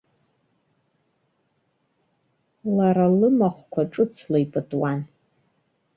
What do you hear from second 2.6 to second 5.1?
Лара лымахәқәа ҿыцла ипытуан.